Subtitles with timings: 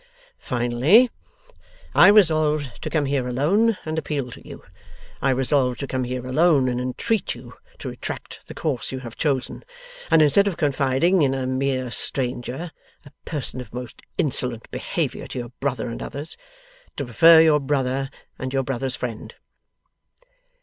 [0.39, 1.11] 'Finally,
[1.93, 4.63] I resolved to come here alone, and appeal to you.
[5.21, 9.15] I resolved to come here alone, and entreat you to retract the course you have
[9.15, 9.63] chosen,
[10.09, 12.71] and instead of confiding in a mere stranger
[13.05, 16.35] a person of most insolent behaviour to your brother and others
[16.97, 18.09] to prefer your brother
[18.39, 19.35] and your brother's friend.